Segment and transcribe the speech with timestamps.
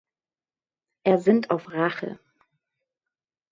[1.03, 2.17] Er sinnt auf Rache.